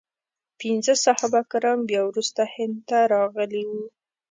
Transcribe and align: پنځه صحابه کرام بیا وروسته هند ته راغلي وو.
پنځه 0.59 0.93
صحابه 1.05 1.41
کرام 1.51 1.79
بیا 1.89 2.01
وروسته 2.07 2.41
هند 2.55 2.77
ته 2.89 2.97
راغلي 3.13 3.63
وو. 3.69 3.83